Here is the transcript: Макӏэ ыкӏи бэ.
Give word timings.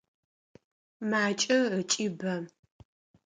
Макӏэ 1.09 1.57
ыкӏи 1.79 2.07
бэ. 2.19 2.33